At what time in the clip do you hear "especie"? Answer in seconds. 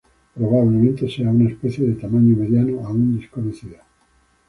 1.47-1.85